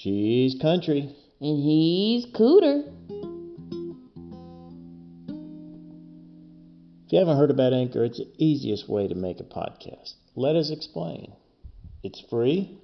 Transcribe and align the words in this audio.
She's 0.00 0.54
country. 0.54 1.14
And 1.42 1.62
he's 1.62 2.24
cooter. 2.24 2.90
If 7.04 7.12
you 7.12 7.18
haven't 7.18 7.36
heard 7.36 7.50
about 7.50 7.74
Anchor, 7.74 8.04
it's 8.04 8.16
the 8.16 8.32
easiest 8.38 8.88
way 8.88 9.08
to 9.08 9.14
make 9.14 9.40
a 9.40 9.44
podcast. 9.44 10.14
Let 10.34 10.56
us 10.56 10.70
explain. 10.70 11.34
It's 12.02 12.24
free. 12.30 12.78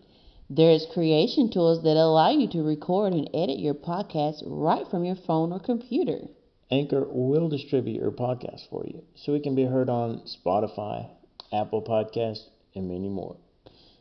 There's 0.51 0.87
creation 0.93 1.49
tools 1.51 1.83
that 1.85 1.97
allow 1.97 2.29
you 2.29 2.49
to 2.51 2.63
record 2.63 3.15
and 3.15 3.31
edit 3.33 3.61
your 3.61 3.73
podcast 3.73 4.43
right 4.45 4.87
from 4.87 5.07
your 5.07 5.17
phone 5.17 5.55
or 5.55 5.59
computer. 5.59 6.29
Anchor 6.71 7.07
will 7.09 7.49
distribute 7.49 8.03
your 8.03 8.11
podcast 8.11 8.69
for 8.69 8.85
you 8.87 9.03
so 9.15 9.33
it 9.33 9.43
can 9.43 9.55
be 9.55 9.65
heard 9.65 9.89
on 9.89 10.21
Spotify, 10.27 11.09
Apple 11.51 11.81
Podcasts, 11.81 12.45
and 12.75 12.91
many 12.91 13.09
more. 13.09 13.39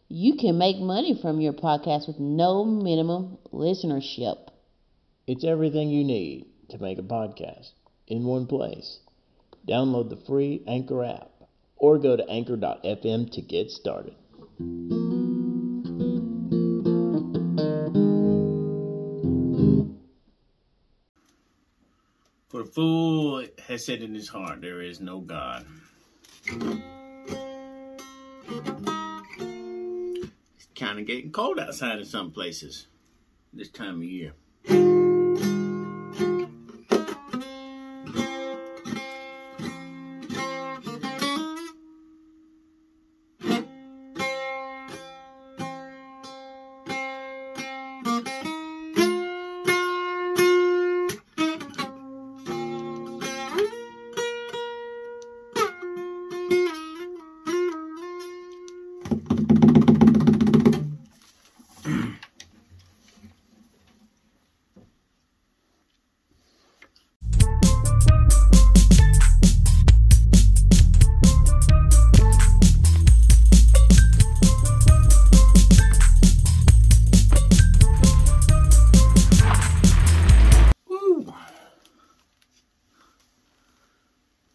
You 0.07 0.35
can 0.35 0.59
make 0.59 0.77
money 0.77 1.17
from 1.19 1.41
your 1.41 1.53
podcast 1.53 2.05
with 2.07 2.19
no 2.19 2.63
minimum 2.63 3.39
listenership. 3.51 4.49
It's 5.25 5.43
everything 5.43 5.89
you 5.89 6.03
need 6.03 6.45
to 6.69 6.77
make 6.77 6.99
a 6.99 7.01
podcast 7.01 7.71
in 8.07 8.23
one 8.23 8.45
place. 8.45 8.99
Download 9.67 10.09
the 10.11 10.15
free 10.15 10.61
Anchor 10.67 11.03
app 11.03 11.31
or 11.75 11.97
go 11.97 12.15
to 12.15 12.29
anchor.fm 12.29 13.31
to 13.31 13.41
get 13.41 13.71
started. 13.71 14.13
For 22.49 22.63
the 22.63 22.71
fool 22.71 23.43
has 23.67 23.83
said 23.87 24.03
in 24.03 24.13
his 24.13 24.29
heart, 24.29 24.61
There 24.61 24.81
is 24.81 25.01
no 25.01 25.19
God. 25.21 25.65
Kind 30.75 30.99
of 30.99 31.05
getting 31.05 31.31
cold 31.31 31.59
outside 31.59 31.99
in 31.99 32.05
some 32.05 32.31
places 32.31 32.87
this 33.53 33.69
time 33.69 33.95
of 33.95 34.03
year. 34.03 34.33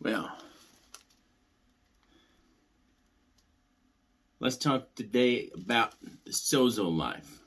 Well, 0.02 0.30
let's 4.38 4.56
talk 4.56 4.94
today 4.94 5.50
about 5.52 5.92
the 6.24 6.30
sozo 6.30 6.90
life. 6.90 7.42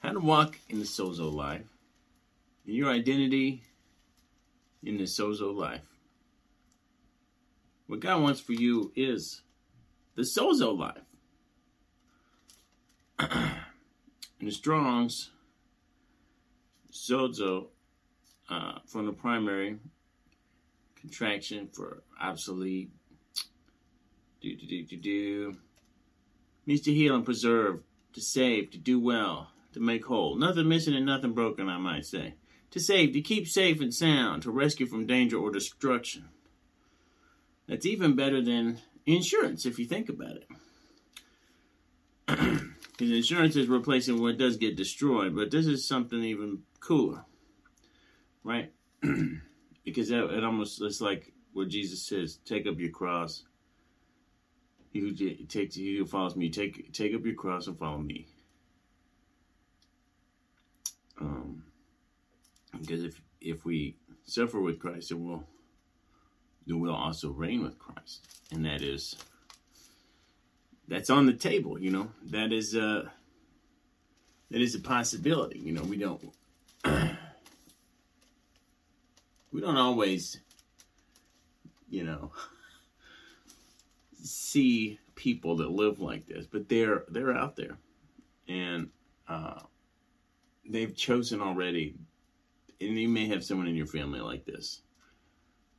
How 0.00 0.14
to 0.14 0.18
walk 0.18 0.58
in 0.68 0.80
the 0.80 0.84
sozo 0.84 1.32
life, 1.32 1.68
and 2.66 2.74
your 2.74 2.90
identity 2.90 3.62
in 4.82 4.96
the 4.96 5.04
sozo 5.04 5.54
life. 5.54 5.86
What 7.86 8.00
God 8.00 8.20
wants 8.22 8.40
for 8.40 8.52
you 8.52 8.90
is 8.96 9.42
the 10.16 10.22
sozo 10.22 10.76
life. 10.76 11.04
in 14.40 14.46
the 14.46 14.50
Strongs, 14.50 15.30
Sozo 16.92 17.66
uh, 18.50 18.78
from 18.86 19.06
the 19.06 19.12
primary 19.12 19.78
contraction 21.00 21.68
for 21.72 22.02
obsolete. 22.20 22.90
Do 24.40 24.54
do 24.56 24.66
do 24.66 24.84
do 24.84 24.96
do. 24.96 25.56
Means 26.66 26.82
to 26.82 26.92
heal 26.92 27.14
and 27.14 27.24
preserve, 27.24 27.82
to 28.12 28.20
save, 28.20 28.70
to 28.72 28.78
do 28.78 29.00
well, 29.00 29.50
to 29.72 29.80
make 29.80 30.04
whole. 30.04 30.36
Nothing 30.36 30.68
missing 30.68 30.94
and 30.94 31.06
nothing 31.06 31.32
broken, 31.32 31.68
I 31.68 31.78
might 31.78 32.04
say. 32.04 32.34
To 32.72 32.80
save, 32.80 33.14
to 33.14 33.22
keep 33.22 33.48
safe 33.48 33.80
and 33.80 33.94
sound, 33.94 34.42
to 34.42 34.50
rescue 34.50 34.86
from 34.86 35.06
danger 35.06 35.38
or 35.38 35.50
destruction. 35.50 36.28
That's 37.66 37.86
even 37.86 38.16
better 38.16 38.42
than 38.42 38.78
insurance 39.06 39.64
if 39.64 39.78
you 39.78 39.86
think 39.86 40.08
about 40.08 40.36
it. 40.36 40.46
Because 42.98 43.12
insurance 43.12 43.54
is 43.54 43.68
replacing 43.68 44.20
what 44.20 44.38
does 44.38 44.56
get 44.56 44.74
destroyed, 44.74 45.36
but 45.36 45.52
this 45.52 45.66
is 45.66 45.86
something 45.86 46.20
even 46.24 46.64
cooler, 46.80 47.24
right? 48.42 48.72
because 49.90 50.10
it 50.10 50.44
almost 50.44 50.80
it's 50.82 51.00
like 51.00 51.32
what 51.52 51.68
Jesus 51.68 52.02
says: 52.02 52.38
"Take 52.44 52.66
up 52.66 52.78
your 52.78 52.90
cross." 52.90 53.44
He 54.90 55.00
who 55.00 55.12
takes 55.12 55.74
he 55.74 55.98
who 55.98 56.06
follows 56.06 56.36
me, 56.36 56.48
take 56.50 56.92
take 56.92 57.14
up 57.14 57.24
your 57.24 57.34
cross 57.34 57.66
and 57.66 57.78
follow 57.78 57.98
me. 57.98 58.26
Um, 61.20 61.64
because 62.80 63.04
if 63.04 63.20
if 63.40 63.64
we 63.64 63.96
suffer 64.24 64.60
with 64.60 64.78
Christ, 64.78 65.10
then 65.10 65.24
we'll 65.24 65.44
then 66.66 66.80
we'll 66.80 66.94
also 66.94 67.30
reign 67.30 67.62
with 67.62 67.78
Christ, 67.78 68.26
and 68.50 68.64
that 68.64 68.82
is 68.82 69.16
that's 70.86 71.10
on 71.10 71.26
the 71.26 71.34
table. 71.34 71.78
You 71.78 71.90
know, 71.90 72.10
that 72.30 72.52
is 72.52 72.74
uh 72.74 73.08
that 74.50 74.60
is 74.60 74.74
a 74.74 74.80
possibility. 74.80 75.58
You 75.58 75.72
know, 75.72 75.82
we 75.82 75.96
don't 75.96 76.22
we 79.58 79.64
don't 79.64 79.76
always, 79.76 80.40
you 81.90 82.04
know, 82.04 82.30
see 84.22 85.00
people 85.16 85.56
that 85.56 85.72
live 85.72 85.98
like 85.98 86.28
this, 86.28 86.46
but 86.46 86.68
they're 86.68 87.02
they're 87.08 87.34
out 87.34 87.56
there, 87.56 87.76
and 88.46 88.88
uh, 89.26 89.58
they've 90.64 90.94
chosen 90.94 91.40
already. 91.40 91.96
And 92.80 92.96
you 92.96 93.08
may 93.08 93.26
have 93.26 93.42
someone 93.42 93.66
in 93.66 93.74
your 93.74 93.88
family 93.88 94.20
like 94.20 94.44
this 94.44 94.82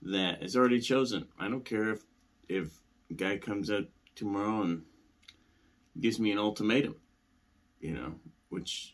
that 0.01 0.41
has 0.41 0.57
already 0.57 0.81
chosen. 0.81 1.29
I 1.39 1.47
don't 1.47 1.63
care 1.63 1.91
if 1.91 2.03
if 2.49 2.81
a 3.09 3.13
guy 3.13 3.37
comes 3.37 3.71
up 3.71 3.85
tomorrow 4.13 4.63
and 4.63 4.81
gives 6.01 6.19
me 6.19 6.33
an 6.33 6.37
ultimatum, 6.37 6.95
you 7.79 7.93
know, 7.93 8.15
which 8.49 8.93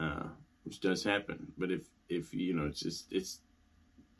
uh, 0.00 0.24
which 0.64 0.80
does 0.80 1.04
happen. 1.04 1.52
But 1.56 1.70
if 1.70 1.82
if 2.10 2.34
you 2.34 2.52
know, 2.52 2.66
it's 2.66 2.80
just 2.80 3.10
it's 3.10 3.40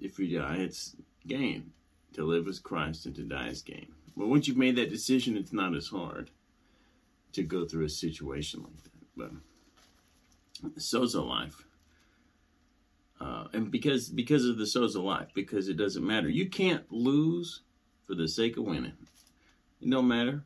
if 0.00 0.18
you 0.18 0.38
die, 0.38 0.56
it's 0.60 0.96
gain. 1.26 1.72
To 2.14 2.24
live 2.24 2.48
as 2.48 2.58
Christ 2.58 3.06
and 3.06 3.14
to 3.14 3.22
die 3.22 3.46
as 3.46 3.62
gain. 3.62 3.86
But 4.16 4.26
once 4.26 4.48
you've 4.48 4.56
made 4.56 4.74
that 4.76 4.90
decision, 4.90 5.36
it's 5.36 5.52
not 5.52 5.76
as 5.76 5.86
hard 5.86 6.30
to 7.34 7.44
go 7.44 7.64
through 7.64 7.84
a 7.84 7.88
situation 7.88 8.62
like 8.64 8.82
that. 8.82 8.90
But 9.16 9.30
sozo 10.78 11.26
life. 11.26 11.64
Uh, 13.20 13.44
and 13.52 13.70
because 13.70 14.08
because 14.08 14.46
of 14.46 14.58
the 14.58 14.64
sozo 14.64 15.04
life, 15.04 15.28
because 15.34 15.68
it 15.68 15.76
doesn't 15.76 16.06
matter. 16.06 16.28
You 16.28 16.48
can't 16.48 16.90
lose 16.90 17.62
for 18.06 18.14
the 18.14 18.26
sake 18.26 18.56
of 18.56 18.64
winning. 18.64 18.96
It 19.80 19.90
don't 19.90 20.08
matter. 20.08 20.42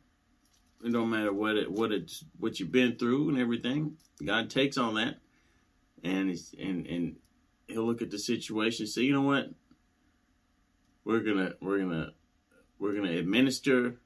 It 0.84 0.92
don't 0.92 1.08
matter 1.08 1.32
what 1.32 1.56
it 1.56 1.70
what 1.70 1.92
it's 1.92 2.24
what 2.38 2.60
you've 2.60 2.72
been 2.72 2.96
through 2.96 3.30
and 3.30 3.38
everything. 3.38 3.96
God 4.22 4.50
takes 4.50 4.76
all 4.76 4.92
that, 4.94 5.16
and 6.02 6.38
and 6.58 6.86
and 6.86 7.16
he'll 7.68 7.84
look 7.86 8.02
at 8.02 8.10
the 8.10 8.18
situation 8.18 8.84
and 8.84 8.90
say, 8.90 9.02
you 9.02 9.12
know 9.12 9.22
what? 9.22 9.50
We're 11.04 11.20
gonna 11.20 11.52
we're 11.60 11.78
gonna 11.78 12.12
we're 12.78 12.94
gonna 12.94 13.12
administer 13.12 13.96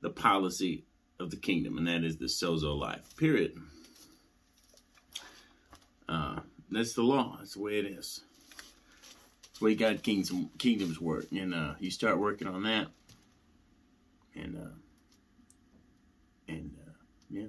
the 0.00 0.10
policy 0.10 0.84
of 1.18 1.30
the 1.30 1.36
kingdom, 1.36 1.78
and 1.78 1.86
that 1.86 2.04
is 2.04 2.16
the 2.16 2.26
sozo 2.26 2.78
life. 2.78 3.16
Period. 3.16 3.52
Uh, 6.08 6.40
that's 6.70 6.94
the 6.94 7.02
law. 7.02 7.36
That's 7.38 7.54
the 7.54 7.60
way 7.60 7.78
it 7.78 7.86
is. 7.86 8.22
That's 9.42 9.58
the 9.60 9.64
way 9.64 9.74
God 9.74 10.02
kingdoms 10.02 10.50
kingdoms 10.58 11.00
work, 11.00 11.26
and 11.32 11.54
uh, 11.54 11.74
you 11.78 11.90
start 11.90 12.18
working 12.18 12.48
on 12.48 12.64
that, 12.64 12.88
and 14.34 14.56
uh, 14.56 14.74
and 16.48 16.76
uh, 16.86 16.92
yeah. 17.30 17.46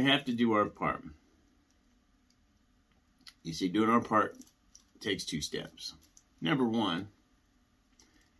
Have 0.00 0.24
to 0.24 0.32
do 0.32 0.52
our 0.52 0.66
part. 0.66 1.04
You 3.42 3.52
see, 3.52 3.68
doing 3.68 3.90
our 3.90 4.00
part 4.00 4.36
takes 5.00 5.24
two 5.24 5.40
steps. 5.40 5.94
Number 6.40 6.64
one 6.64 7.08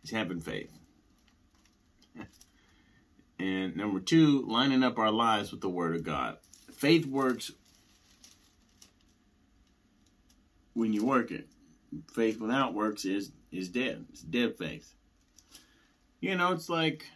is 0.03 0.11
having 0.11 0.41
faith. 0.41 0.71
And 3.39 3.75
number 3.75 3.99
two, 3.99 4.45
lining 4.47 4.83
up 4.83 4.99
our 4.99 5.09
lives 5.09 5.51
with 5.51 5.61
the 5.61 5.69
Word 5.69 5.95
of 5.95 6.03
God. 6.03 6.37
Faith 6.71 7.07
works 7.07 7.51
when 10.73 10.93
you 10.93 11.03
work 11.03 11.31
it. 11.31 11.47
Faith 12.13 12.39
without 12.39 12.75
works 12.75 13.03
is 13.03 13.31
is 13.51 13.67
dead. 13.69 14.05
It's 14.11 14.21
dead 14.21 14.57
faith. 14.59 14.93
You 16.19 16.35
know, 16.35 16.51
it's 16.53 16.69
like 16.69 17.07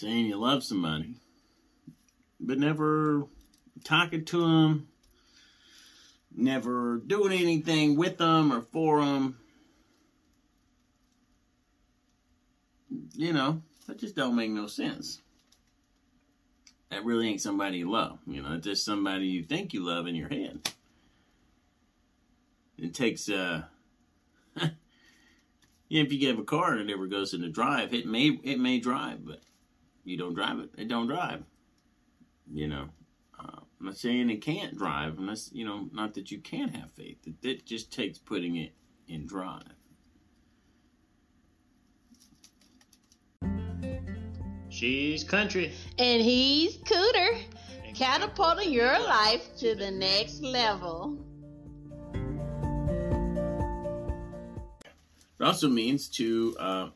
saying 0.00 0.26
you 0.26 0.36
love 0.36 0.64
somebody, 0.64 1.14
but 2.40 2.58
never 2.58 3.26
talking 3.84 4.24
to 4.24 4.40
them, 4.40 4.88
never 6.34 7.02
doing 7.06 7.38
anything 7.38 7.96
with 7.96 8.16
them 8.16 8.50
or 8.50 8.62
for 8.62 9.04
them. 9.04 9.38
You 13.14 13.34
know, 13.34 13.62
that 13.86 13.98
just 13.98 14.16
don't 14.16 14.36
make 14.36 14.50
no 14.50 14.66
sense. 14.66 15.20
That 16.90 17.04
really 17.04 17.28
ain't 17.28 17.42
somebody 17.42 17.78
you 17.78 17.90
love. 17.90 18.18
You 18.26 18.42
know, 18.42 18.54
it's 18.54 18.66
just 18.66 18.84
somebody 18.84 19.26
you 19.26 19.44
think 19.44 19.74
you 19.74 19.84
love 19.84 20.06
in 20.06 20.14
your 20.14 20.28
head. 20.28 20.72
It 22.78 22.94
takes 22.94 23.28
uh 23.28 23.64
if 24.56 24.72
you 25.90 26.18
get 26.18 26.38
a 26.38 26.42
car 26.42 26.72
and 26.72 26.80
it 26.80 26.86
never 26.86 27.06
goes 27.06 27.34
into 27.34 27.50
drive, 27.50 27.92
it 27.92 28.06
may 28.06 28.28
it 28.42 28.58
may 28.58 28.80
drive, 28.80 29.26
but 29.26 29.42
you 30.04 30.16
don't 30.16 30.34
drive 30.34 30.58
it, 30.58 30.70
it 30.76 30.88
don't 30.88 31.06
drive. 31.06 31.42
You 32.52 32.68
know, 32.68 32.88
uh, 33.38 33.60
I'm 33.80 33.86
not 33.86 33.96
saying 33.96 34.30
it 34.30 34.42
can't 34.42 34.76
drive, 34.76 35.18
unless 35.18 35.50
you 35.52 35.64
know, 35.64 35.88
not 35.92 36.14
that 36.14 36.30
you 36.30 36.38
can't 36.38 36.74
have 36.74 36.90
faith. 36.92 37.18
It, 37.26 37.34
it 37.42 37.66
just 37.66 37.92
takes 37.92 38.18
putting 38.18 38.56
it 38.56 38.72
in 39.08 39.26
drive. 39.26 39.62
She's 44.70 45.24
country. 45.24 45.72
And 45.98 46.22
he's 46.22 46.78
Cooter, 46.78 47.42
catapulting 47.94 48.72
your 48.72 48.98
life 48.98 49.56
to 49.58 49.74
the 49.74 49.90
next 49.90 50.42
level. 50.42 51.18
It 55.38 55.44
also 55.44 55.68
means 55.68 56.08
to, 56.10 56.56
uh, 56.60 56.88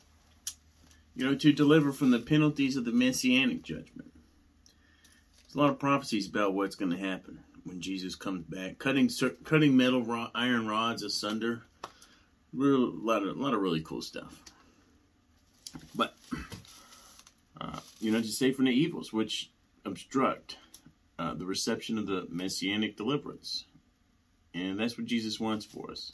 you 1.16 1.25
know, 1.25 1.34
to 1.34 1.52
deliver 1.52 1.93
from 1.93 2.11
the 2.11 2.19
penalties 2.19 2.76
of 2.76 2.84
the 2.84 2.93
messianic 2.93 3.62
judgment. 3.62 4.12
There's 5.43 5.55
a 5.55 5.58
lot 5.58 5.70
of 5.70 5.78
prophecies 5.78 6.28
about 6.28 6.55
what's 6.55 6.76
going 6.76 6.90
to 6.90 6.99
happen 6.99 7.40
when 7.64 7.81
Jesus 7.81 8.14
comes 8.14 8.44
back, 8.44 8.78
cutting 8.78 9.11
cutting 9.44 9.76
metal 9.76 10.02
rod, 10.02 10.31
iron 10.34 10.66
rods 10.66 11.02
asunder. 11.02 11.62
Real 12.52 12.93
lot 12.93 13.22
of 13.22 13.37
a 13.37 13.40
lot 13.40 13.55
of 13.55 13.61
really 13.61 13.81
cool 13.81 14.02
stuff. 14.02 14.43
But 15.94 16.14
uh, 17.60 17.81
you 18.00 18.10
know, 18.10 18.20
to 18.20 18.26
save 18.26 18.56
from 18.56 18.67
the 18.67 18.72
evils 18.72 19.12
which 19.12 19.50
obstruct 19.84 20.56
uh, 21.19 21.34
the 21.34 21.46
reception 21.46 21.99
of 21.99 22.06
the 22.06 22.26
messianic 22.28 22.96
deliverance, 22.96 23.64
and 24.52 24.78
that's 24.78 24.99
what 24.99 25.06
Jesus 25.06 25.40
wants 25.40 25.64
for 25.64 25.90
us. 25.90 26.12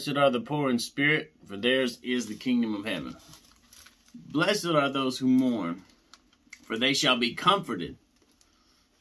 Blessed 0.00 0.16
are 0.16 0.30
the 0.30 0.40
poor 0.40 0.70
in 0.70 0.78
spirit, 0.78 1.34
for 1.46 1.58
theirs 1.58 1.98
is 2.02 2.24
the 2.24 2.34
kingdom 2.34 2.74
of 2.74 2.86
heaven. 2.86 3.14
Blessed 4.14 4.68
are 4.68 4.88
those 4.88 5.18
who 5.18 5.26
mourn, 5.26 5.84
for 6.62 6.78
they 6.78 6.94
shall 6.94 7.18
be 7.18 7.34
comforted. 7.34 7.98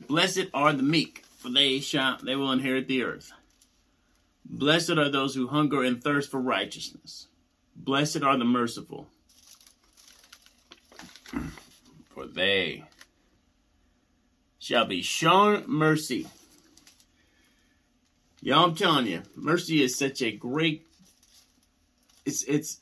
Blessed 0.06 0.48
are 0.54 0.74
the 0.74 0.84
meek, 0.84 1.24
for 1.38 1.50
they 1.50 1.80
shall 1.80 2.18
they 2.22 2.36
will 2.36 2.52
inherit 2.52 2.90
the 2.90 3.04
earth. 3.04 3.32
Blessed 4.44 4.98
are 4.98 5.08
those 5.08 5.36
who 5.36 5.48
hunger 5.48 5.84
and 5.84 6.04
thirst 6.04 6.30
for 6.30 6.42
righteousness. 6.42 7.28
Blessed 7.78 8.22
are 8.22 8.38
the 8.38 8.44
merciful, 8.44 9.08
for 12.10 12.26
they 12.26 12.84
shall 14.58 14.84
be 14.84 15.02
shown 15.02 15.64
mercy. 15.66 16.28
Y'all, 18.42 18.66
I'm 18.66 18.76
telling 18.76 19.08
you, 19.08 19.22
mercy 19.38 19.82
is 19.82 19.98
such 19.98 20.22
a 20.22 20.34
great. 20.34 20.88
It's 22.30 22.44
it's 22.44 22.80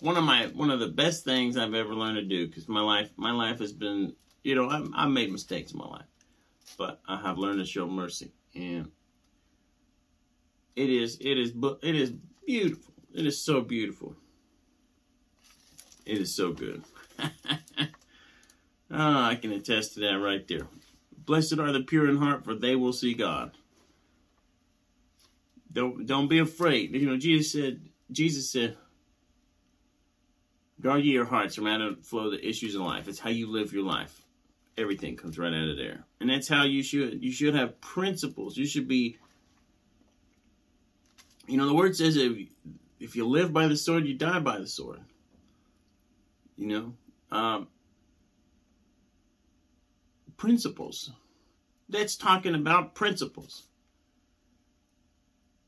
one 0.00 0.16
of 0.16 0.24
my 0.24 0.46
one 0.46 0.72
of 0.72 0.80
the 0.80 0.88
best 0.88 1.24
things 1.24 1.56
I've 1.56 1.72
ever 1.72 1.94
learned 1.94 2.16
to 2.16 2.24
do 2.24 2.48
because 2.48 2.68
my 2.68 2.80
life 2.80 3.10
my 3.16 3.30
life 3.30 3.60
has 3.60 3.72
been 3.72 4.16
you 4.42 4.56
know 4.56 4.68
I've, 4.68 4.88
I've 4.92 5.10
made 5.10 5.30
mistakes 5.30 5.70
in 5.70 5.78
my 5.78 5.86
life, 5.86 6.10
but 6.76 7.00
I 7.06 7.20
have 7.20 7.38
learned 7.38 7.60
to 7.60 7.64
show 7.64 7.86
mercy 7.86 8.32
and 8.56 8.90
it 10.74 10.90
is 10.90 11.16
it 11.20 11.38
is 11.38 11.52
it 11.80 11.94
is 11.94 12.10
beautiful. 12.44 12.92
It 13.14 13.24
is 13.24 13.40
so 13.40 13.60
beautiful. 13.60 14.16
It 16.04 16.18
is 16.18 16.34
so 16.34 16.52
good. 16.52 16.82
oh, 17.20 17.28
I 18.90 19.36
can 19.36 19.52
attest 19.52 19.94
to 19.94 20.00
that 20.00 20.18
right 20.18 20.44
there. 20.48 20.66
Blessed 21.16 21.60
are 21.60 21.70
the 21.70 21.82
pure 21.82 22.10
in 22.10 22.16
heart, 22.16 22.44
for 22.44 22.56
they 22.56 22.74
will 22.74 22.92
see 22.92 23.14
God. 23.14 23.52
Don't 25.72 26.04
don't 26.04 26.26
be 26.26 26.40
afraid. 26.40 26.96
You 26.96 27.06
know, 27.06 27.16
Jesus 27.16 27.52
said, 27.52 27.91
Jesus 28.12 28.50
said, 28.50 28.76
guard 30.82 31.04
your 31.04 31.24
hearts 31.24 31.54
from 31.54 31.66
out 31.66 31.80
of 31.80 32.04
flow 32.04 32.30
the 32.30 32.46
issues 32.46 32.74
in 32.74 32.82
life. 32.82 33.08
It's 33.08 33.20
how 33.20 33.30
you 33.30 33.50
live 33.50 33.72
your 33.72 33.84
life. 33.84 34.24
Everything 34.76 35.16
comes 35.16 35.38
right 35.38 35.52
out 35.52 35.68
of 35.68 35.76
there. 35.76 36.04
And 36.20 36.28
that's 36.28 36.48
how 36.48 36.64
you 36.64 36.82
should 36.82 37.22
you 37.22 37.30
should 37.30 37.54
have 37.54 37.80
principles. 37.80 38.56
You 38.56 38.66
should 38.66 38.88
be 38.88 39.18
you 41.46 41.56
know, 41.56 41.66
the 41.66 41.74
word 41.74 41.96
says 41.96 42.16
if 42.16 42.48
if 43.00 43.16
you 43.16 43.26
live 43.26 43.52
by 43.52 43.66
the 43.66 43.76
sword, 43.76 44.06
you 44.06 44.14
die 44.14 44.40
by 44.40 44.58
the 44.58 44.66
sword. 44.66 45.00
You 46.56 46.66
know? 46.66 46.94
Um, 47.36 47.68
principles. 50.36 51.10
That's 51.88 52.16
talking 52.16 52.54
about 52.54 52.94
principles. 52.94 53.64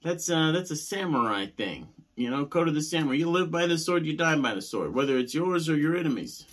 That's 0.03 0.31
uh 0.31 0.53
that's 0.53 0.71
a 0.71 0.77
samurai 0.77 1.47
thing. 1.47 1.89
You 2.17 2.31
know, 2.31 2.47
code 2.47 2.69
of 2.69 2.75
the 2.75 2.83
samurai. 2.83 3.17
You 3.17 3.31
live 3.31 3.51
by 3.51 3.67
the 3.67 3.77
sword, 3.77 4.07
you 4.07 4.17
die 4.17 4.37
by 4.37 4.55
the 4.55 4.63
sword, 4.63 4.95
whether 4.95 5.19
it's 5.19 5.35
yours 5.35 5.69
or 5.69 5.77
your 5.77 5.97
enemies. 5.97 6.47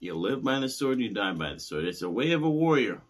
You 0.00 0.14
live 0.14 0.42
by 0.42 0.60
the 0.60 0.68
sword, 0.68 1.00
you 1.00 1.10
die 1.10 1.32
by 1.32 1.54
the 1.54 1.60
sword. 1.60 1.84
It's 1.84 2.02
a 2.02 2.08
way 2.08 2.32
of 2.32 2.42
a 2.42 2.50
warrior. 2.50 3.02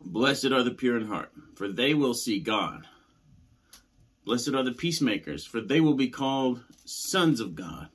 Blessed 0.00 0.46
are 0.46 0.62
the 0.62 0.70
pure 0.70 0.96
in 0.96 1.06
heart, 1.06 1.30
for 1.54 1.68
they 1.68 1.94
will 1.94 2.14
see 2.14 2.40
God. 2.40 2.86
Blessed 4.24 4.54
are 4.54 4.62
the 4.62 4.72
peacemakers, 4.72 5.44
for 5.44 5.60
they 5.60 5.80
will 5.80 5.94
be 5.94 6.08
called 6.08 6.62
sons 6.84 7.40
of 7.40 7.54
God. 7.54 7.88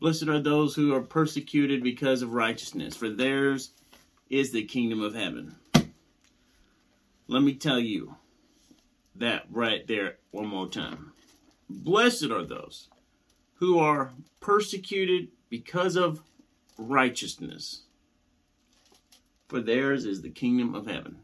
Blessed 0.00 0.28
are 0.28 0.40
those 0.40 0.74
who 0.74 0.94
are 0.94 1.00
persecuted 1.00 1.82
because 1.82 2.22
of 2.22 2.32
righteousness, 2.32 2.96
for 2.96 3.08
theirs 3.08 3.70
is 4.28 4.52
the 4.52 4.64
kingdom 4.64 5.02
of 5.02 5.14
heaven. 5.14 5.56
Let 7.26 7.42
me 7.42 7.54
tell 7.54 7.80
you 7.80 8.16
that 9.16 9.44
right 9.50 9.86
there 9.86 10.16
one 10.30 10.46
more 10.46 10.68
time. 10.68 11.12
Blessed 11.70 12.30
are 12.30 12.44
those 12.44 12.88
who 13.54 13.78
are 13.78 14.12
persecuted 14.40 15.28
because 15.48 15.96
of 15.96 16.22
righteousness, 16.76 17.82
for 19.48 19.60
theirs 19.60 20.04
is 20.04 20.20
the 20.20 20.30
kingdom 20.30 20.74
of 20.74 20.86
heaven. 20.86 21.16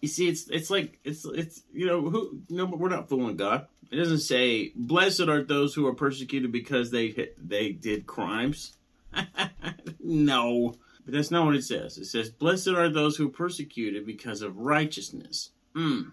You 0.00 0.08
see, 0.08 0.28
it's 0.28 0.48
it's 0.48 0.70
like 0.70 0.98
it's 1.04 1.24
it's 1.26 1.62
you 1.72 1.86
know 1.86 2.00
who 2.00 2.40
no, 2.48 2.64
we're 2.64 2.88
not 2.88 3.08
fooling 3.08 3.36
God. 3.36 3.66
It 3.90 3.96
doesn't 3.96 4.20
say, 4.20 4.72
"Blessed 4.74 5.28
are 5.28 5.42
those 5.42 5.74
who 5.74 5.86
are 5.86 5.94
persecuted 5.94 6.50
because 6.50 6.90
they 6.90 7.30
they 7.36 7.72
did 7.72 8.06
crimes." 8.06 8.72
no, 10.00 10.74
but 11.04 11.14
that's 11.14 11.30
not 11.30 11.46
what 11.46 11.56
it 11.56 11.64
says. 11.64 11.98
It 11.98 12.06
says, 12.06 12.30
"Blessed 12.30 12.68
are 12.68 12.88
those 12.88 13.16
who 13.16 13.26
are 13.26 13.32
persecuted 13.32 14.06
because 14.06 14.42
of 14.42 14.56
righteousness." 14.56 15.50
Mm. 15.74 16.12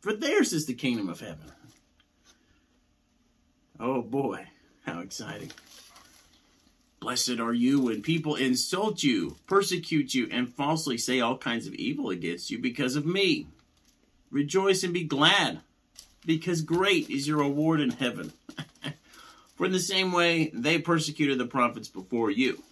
For 0.00 0.12
theirs 0.12 0.52
is 0.52 0.66
the 0.66 0.74
kingdom 0.74 1.08
of 1.08 1.20
heaven. 1.20 1.52
Oh 3.80 4.02
boy, 4.02 4.46
how 4.84 5.00
exciting! 5.00 5.52
Blessed 7.00 7.38
are 7.38 7.54
you 7.54 7.80
when 7.80 8.02
people 8.02 8.34
insult 8.34 9.02
you, 9.02 9.36
persecute 9.46 10.14
you, 10.14 10.28
and 10.30 10.52
falsely 10.52 10.98
say 10.98 11.20
all 11.20 11.38
kinds 11.38 11.66
of 11.66 11.74
evil 11.74 12.10
against 12.10 12.50
you 12.50 12.58
because 12.58 12.96
of 12.96 13.06
me. 13.06 13.46
Rejoice 14.30 14.82
and 14.82 14.92
be 14.92 15.04
glad 15.04 15.60
because 16.26 16.60
great 16.60 17.08
is 17.08 17.26
your 17.26 17.38
reward 17.38 17.80
in 17.80 17.90
heaven. 17.90 18.32
For 19.56 19.66
in 19.66 19.72
the 19.72 19.80
same 19.80 20.12
way 20.12 20.50
they 20.52 20.78
persecuted 20.78 21.38
the 21.38 21.46
prophets 21.46 21.88
before 21.88 22.30
you. 22.30 22.62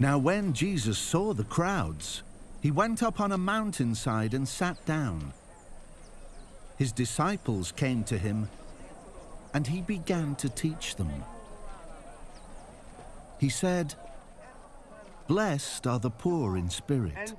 Now, 0.00 0.18
when 0.18 0.52
Jesus 0.52 0.98
saw 0.98 1.34
the 1.34 1.44
crowds, 1.44 2.22
he 2.60 2.70
went 2.70 3.02
up 3.02 3.20
on 3.20 3.32
a 3.32 3.38
mountainside 3.38 4.32
and 4.34 4.46
sat 4.48 4.84
down. 4.84 5.32
His 6.76 6.92
disciples 6.92 7.72
came 7.72 8.04
to 8.04 8.16
him, 8.16 8.48
and 9.52 9.66
he 9.66 9.80
began 9.80 10.36
to 10.36 10.48
teach 10.48 10.94
them. 10.96 11.10
He 13.38 13.48
said, 13.48 13.94
Blessed 15.26 15.86
are 15.86 15.98
the 15.98 16.10
poor 16.10 16.56
in 16.56 16.70
spirit, 16.70 17.34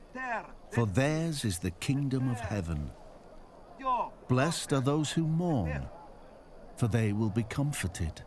for 0.72 0.86
theirs 0.86 1.46
is 1.46 1.60
the 1.60 1.72
kingdom 1.72 2.30
of 2.30 2.39
heaven. 2.39 2.92
Blessed 4.28 4.74
are 4.74 4.82
those 4.82 5.12
who 5.12 5.25
mourn, 5.25 5.88
for 6.78 6.88
they 6.88 7.13
will 7.13 7.30
be 7.30 7.44
comforted. 7.44 8.22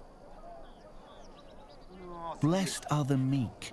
Blessed 2.41 2.87
are 2.91 3.05
the 3.05 3.19
meek, 3.19 3.73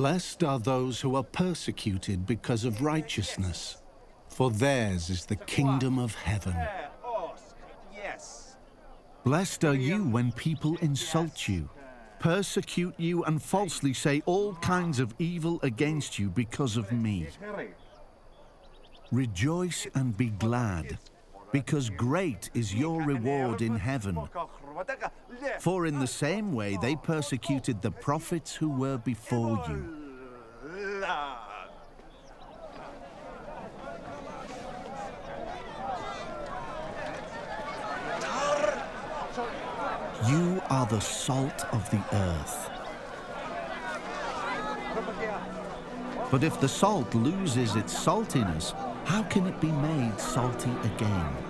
Blessed 0.00 0.44
are 0.44 0.58
those 0.58 0.98
who 1.02 1.14
are 1.14 1.22
persecuted 1.22 2.24
because 2.24 2.64
of 2.64 2.80
righteousness, 2.80 3.76
for 4.28 4.50
theirs 4.50 5.10
is 5.10 5.26
the 5.26 5.36
kingdom 5.36 5.98
of 5.98 6.14
heaven. 6.14 6.56
Blessed 9.24 9.62
are 9.66 9.74
you 9.74 10.04
when 10.04 10.32
people 10.32 10.78
insult 10.78 11.46
you, 11.48 11.68
persecute 12.18 12.94
you, 12.96 13.24
and 13.24 13.42
falsely 13.42 13.92
say 13.92 14.22
all 14.24 14.54
kinds 14.62 15.00
of 15.00 15.14
evil 15.18 15.60
against 15.62 16.18
you 16.18 16.30
because 16.30 16.78
of 16.78 16.90
me. 16.92 17.26
Rejoice 19.12 19.86
and 19.94 20.16
be 20.16 20.30
glad, 20.30 20.96
because 21.52 21.90
great 21.90 22.48
is 22.54 22.74
your 22.74 23.02
reward 23.02 23.60
in 23.60 23.76
heaven. 23.76 24.16
For 25.58 25.86
in 25.86 25.98
the 25.98 26.06
same 26.06 26.52
way 26.52 26.78
they 26.80 26.96
persecuted 26.96 27.82
the 27.82 27.90
prophets 27.90 28.54
who 28.54 28.68
were 28.70 28.98
before 28.98 29.64
you. 29.68 29.96
You 40.28 40.62
are 40.68 40.86
the 40.86 41.00
salt 41.00 41.64
of 41.72 41.90
the 41.90 42.02
earth. 42.12 42.70
But 46.30 46.44
if 46.44 46.60
the 46.60 46.68
salt 46.68 47.12
loses 47.14 47.74
its 47.74 47.92
saltiness, 47.92 48.72
how 49.04 49.22
can 49.24 49.46
it 49.46 49.60
be 49.60 49.72
made 49.72 50.20
salty 50.20 50.70
again? 50.84 51.49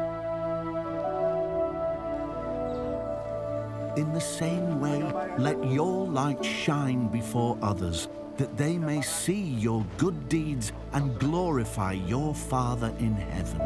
In 4.01 4.13
the 4.13 4.19
same 4.19 4.79
way, 4.79 4.99
let 5.37 5.63
your 5.63 6.07
light 6.07 6.43
shine 6.43 7.07
before 7.09 7.55
others, 7.61 8.07
that 8.37 8.57
they 8.57 8.75
may 8.75 8.99
see 9.03 9.39
your 9.39 9.85
good 9.99 10.27
deeds 10.27 10.73
and 10.93 11.19
glorify 11.19 11.91
your 11.91 12.33
Father 12.33 12.91
in 12.97 13.13
heaven. 13.13 13.59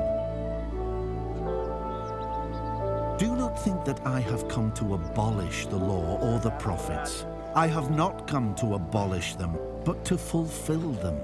Do 3.17 3.33
not 3.33 3.63
think 3.63 3.85
that 3.85 4.05
I 4.05 4.19
have 4.19 4.49
come 4.49 4.73
to 4.73 4.95
abolish 4.95 5.67
the 5.67 5.77
law 5.77 6.19
or 6.19 6.37
the 6.39 6.51
prophets. 6.59 7.25
I 7.55 7.67
have 7.67 7.91
not 7.91 8.27
come 8.27 8.53
to 8.55 8.73
abolish 8.73 9.35
them, 9.35 9.57
but 9.85 10.03
to 10.03 10.17
fulfill 10.17 10.91
them. 11.05 11.17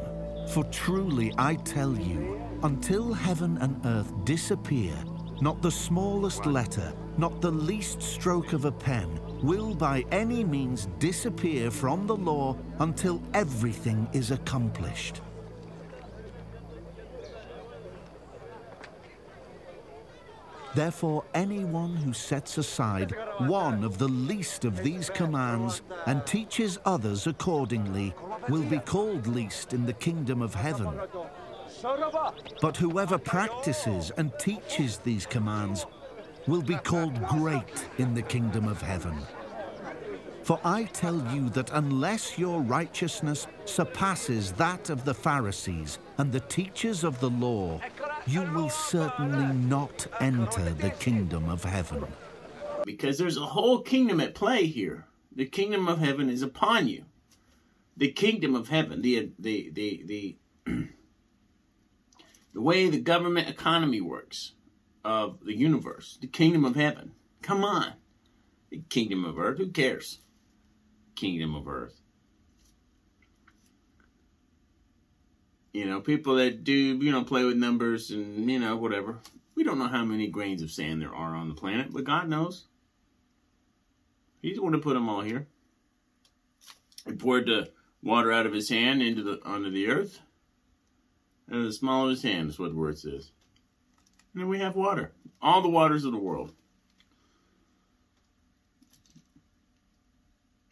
For 0.47 0.63
truly 0.71 1.33
I 1.37 1.55
tell 1.55 1.97
you, 1.97 2.41
until 2.63 3.11
heaven 3.11 3.57
and 3.59 3.75
earth 3.85 4.13
disappear, 4.23 4.95
not 5.41 5.61
the 5.61 5.71
smallest 5.71 6.45
letter, 6.45 6.93
not 7.17 7.41
the 7.41 7.51
least 7.51 8.01
stroke 8.01 8.53
of 8.53 8.65
a 8.65 8.71
pen, 8.71 9.19
will 9.41 9.73
by 9.73 10.05
any 10.11 10.43
means 10.43 10.87
disappear 10.99 11.71
from 11.71 12.07
the 12.07 12.15
law 12.15 12.55
until 12.79 13.21
everything 13.33 14.07
is 14.13 14.31
accomplished. 14.31 15.21
Therefore, 20.73 21.25
anyone 21.33 21.97
who 21.97 22.13
sets 22.13 22.57
aside 22.57 23.13
one 23.39 23.83
of 23.83 23.97
the 23.97 24.07
least 24.07 24.63
of 24.63 24.77
these 24.83 25.09
commands 25.09 25.81
and 26.05 26.25
teaches 26.25 26.79
others 26.85 27.27
accordingly 27.27 28.13
will 28.47 28.63
be 28.63 28.79
called 28.79 29.27
least 29.27 29.73
in 29.73 29.85
the 29.85 29.93
kingdom 29.93 30.41
of 30.41 30.55
heaven. 30.55 30.89
But 32.61 32.77
whoever 32.77 33.17
practices 33.17 34.11
and 34.15 34.31
teaches 34.39 34.99
these 34.99 35.25
commands 35.25 35.85
will 36.47 36.61
be 36.61 36.75
called 36.75 37.21
great 37.27 37.87
in 37.97 38.13
the 38.13 38.21
kingdom 38.21 38.67
of 38.67 38.81
heaven. 38.81 39.15
For 40.43 40.59
I 40.63 40.85
tell 40.85 41.23
you 41.33 41.49
that 41.51 41.69
unless 41.71 42.37
your 42.37 42.61
righteousness 42.61 43.47
surpasses 43.65 44.51
that 44.53 44.89
of 44.89 45.05
the 45.05 45.13
Pharisees 45.13 45.99
and 46.17 46.31
the 46.31 46.39
teachers 46.39 47.03
of 47.03 47.19
the 47.19 47.29
law, 47.29 47.79
you 48.25 48.41
will 48.53 48.69
certainly 48.69 49.53
not 49.55 50.07
enter 50.19 50.71
the 50.71 50.89
kingdom 50.89 51.47
of 51.47 51.63
heaven. 51.63 52.05
Because 52.85 53.19
there's 53.19 53.37
a 53.37 53.45
whole 53.45 53.81
kingdom 53.81 54.19
at 54.19 54.33
play 54.33 54.65
here. 54.65 55.05
The 55.33 55.45
kingdom 55.45 55.87
of 55.87 55.99
heaven 55.99 56.29
is 56.29 56.41
upon 56.41 56.87
you. 56.87 57.05
The 57.95 58.11
kingdom 58.11 58.55
of 58.55 58.69
heaven, 58.69 59.01
the 59.01 59.31
the 59.37 59.69
the 59.71 60.03
the 60.05 60.35
the 62.53 62.61
way 62.61 62.89
the 62.89 62.99
government 62.99 63.47
economy 63.47 64.01
works 64.01 64.53
of 65.03 65.43
the 65.43 65.55
universe, 65.55 66.17
the 66.21 66.27
kingdom 66.27 66.65
of 66.65 66.75
heaven. 66.75 67.11
Come 67.41 67.63
on. 67.63 67.93
The 68.69 68.81
kingdom 68.89 69.25
of 69.25 69.39
earth, 69.39 69.57
who 69.57 69.69
cares? 69.69 70.19
Kingdom 71.15 71.55
of 71.55 71.67
earth. 71.67 71.99
You 75.73 75.85
know, 75.85 76.01
people 76.01 76.35
that 76.35 76.63
do, 76.63 76.73
you 76.73 77.11
know, 77.11 77.23
play 77.23 77.43
with 77.43 77.57
numbers 77.57 78.11
and, 78.11 78.49
you 78.49 78.59
know, 78.59 78.75
whatever. 78.75 79.19
We 79.55 79.63
don't 79.63 79.79
know 79.79 79.87
how 79.87 80.03
many 80.03 80.27
grains 80.27 80.61
of 80.61 80.71
sand 80.71 81.01
there 81.01 81.13
are 81.13 81.35
on 81.35 81.49
the 81.49 81.55
planet, 81.55 81.93
but 81.93 82.03
God 82.03 82.27
knows. 82.27 82.65
He's 84.41 84.59
one 84.59 84.71
to 84.73 84.79
put 84.79 84.95
them 84.95 85.07
all 85.07 85.21
here. 85.21 85.47
He 87.05 87.13
poured 87.13 87.45
the 87.45 87.71
water 88.03 88.31
out 88.31 88.45
of 88.45 88.53
his 88.53 88.69
hand 88.69 89.01
into 89.01 89.23
the 89.23 89.39
onto 89.45 89.69
the 89.69 89.87
earth. 89.87 90.19
And 91.47 91.65
the 91.65 91.73
small 91.73 92.05
of 92.05 92.11
his 92.11 92.23
hand 92.23 92.49
is 92.49 92.59
what 92.59 92.71
the 92.71 92.77
word 92.77 92.97
says. 92.97 93.31
And 94.33 94.41
then 94.41 94.49
we 94.49 94.59
have 94.59 94.75
water. 94.75 95.13
All 95.41 95.61
the 95.61 95.69
waters 95.69 96.05
of 96.05 96.11
the 96.11 96.17
world. 96.17 96.53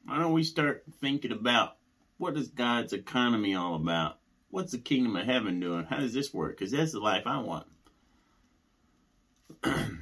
Why 0.06 0.18
don't 0.18 0.34
we 0.34 0.44
start 0.44 0.84
thinking 1.02 1.32
about 1.32 1.78
what 2.18 2.36
is 2.36 2.48
God's 2.48 2.94
economy 2.94 3.56
all 3.56 3.76
about? 3.76 4.18
What's 4.50 4.72
the 4.72 4.80
kingdom 4.80 5.16
of 5.16 5.26
heaven 5.26 5.60
doing? 5.60 5.86
How 5.86 5.98
does 5.98 6.14
this 6.14 6.34
work? 6.34 6.58
Because 6.58 6.72
that's 6.72 6.94
the 6.94 7.00
life 7.00 7.28
I 7.28 7.40
want. 7.40 7.68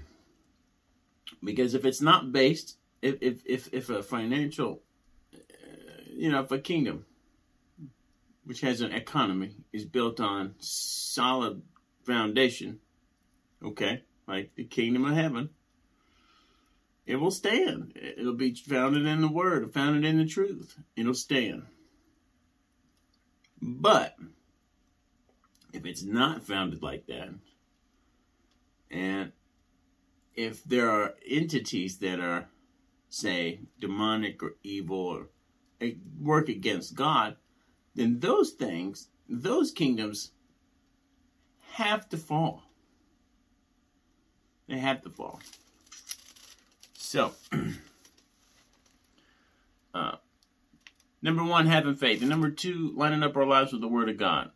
because 1.44 1.74
if 1.74 1.84
it's 1.84 2.02
not 2.02 2.32
based, 2.32 2.78
if 3.02 3.18
if 3.22 3.42
if, 3.46 3.74
if 3.74 3.90
a 3.90 4.02
financial, 4.02 4.82
uh, 5.34 5.38
you 6.10 6.32
know, 6.32 6.42
if 6.42 6.52
a 6.52 6.60
kingdom 6.60 7.06
which 8.46 8.62
has 8.62 8.80
an 8.80 8.94
economy 8.94 9.56
is 9.74 9.84
built 9.84 10.22
on 10.22 10.56
solid 10.60 11.62
foundation, 12.06 12.80
okay, 13.64 14.04
like 14.28 14.56
the 14.56 14.64
kingdom 14.66 15.06
of 15.06 15.16
heaven, 15.16 15.50
it 17.06 17.16
will 17.16 17.32
stand. 17.32 17.94
It'll 17.96 18.34
be 18.34 18.54
founded 18.54 19.06
in 19.06 19.22
the 19.22 19.28
word, 19.28 19.74
founded 19.74 20.04
in 20.04 20.18
the 20.18 20.26
truth. 20.26 20.78
It'll 20.96 21.14
stand. 21.14 21.64
But 23.62 24.16
if 25.74 25.86
it's 25.86 26.04
not 26.04 26.44
founded 26.44 26.84
like 26.84 27.08
that, 27.08 27.30
and 28.92 29.32
if 30.36 30.64
there 30.64 30.90
are 30.90 31.16
entities 31.28 31.98
that 32.00 32.20
are, 32.20 32.50
say, 33.10 33.62
demonic 33.80 34.44
or 34.44 34.56
evil 34.64 35.00
or 35.00 35.30
work 36.22 36.50
against 36.50 36.96
God, 36.96 37.38
then 37.96 38.20
those 38.20 38.52
things, 38.52 39.08
those 39.28 39.72
kingdoms 39.72 40.32
have 41.72 42.08
to 42.10 42.18
fall. 42.18 42.64
They 44.68 44.80
have 44.80 45.02
to 45.04 45.10
fall. 45.10 45.40
So, 46.94 47.32
uh, 49.94 50.16
number 51.22 51.44
one, 51.44 51.68
having 51.68 51.96
faith. 51.96 52.22
And 52.22 52.30
number 52.30 52.52
two, 52.52 52.92
lining 52.96 53.24
up 53.24 53.38
our 53.38 53.46
lives 53.46 53.72
with 53.72 53.82
the 53.82 53.88
Word 53.88 54.10
of 54.10 54.18
God. 54.18 54.52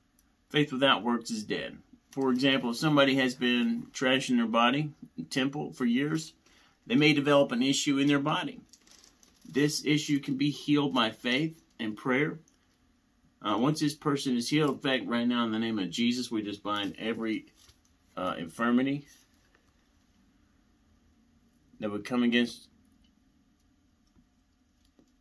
Faith 0.49 0.73
without 0.73 1.03
works 1.03 1.31
is 1.31 1.43
dead. 1.43 1.77
For 2.11 2.29
example, 2.29 2.71
if 2.71 2.77
somebody 2.77 3.15
has 3.15 3.35
been 3.35 3.87
trashing 3.93 4.35
their 4.35 4.47
body, 4.47 4.91
temple, 5.29 5.71
for 5.71 5.85
years, 5.85 6.33
they 6.85 6.95
may 6.95 7.13
develop 7.13 7.53
an 7.53 7.63
issue 7.63 7.97
in 7.97 8.07
their 8.07 8.19
body. 8.19 8.59
This 9.49 9.85
issue 9.85 10.19
can 10.19 10.35
be 10.35 10.49
healed 10.49 10.93
by 10.93 11.11
faith 11.11 11.61
and 11.79 11.95
prayer. 11.95 12.39
Uh, 13.41 13.57
once 13.57 13.79
this 13.79 13.95
person 13.95 14.35
is 14.35 14.49
healed, 14.49 14.71
in 14.71 14.79
fact, 14.79 15.07
right 15.07 15.27
now 15.27 15.45
in 15.45 15.53
the 15.53 15.59
name 15.59 15.79
of 15.79 15.89
Jesus, 15.89 16.29
we 16.29 16.41
just 16.41 16.63
bind 16.63 16.95
every 16.99 17.45
uh, 18.17 18.35
infirmity 18.37 19.05
that 21.81 21.91
would 21.91 22.05
come 22.05 22.23
against 22.23 22.69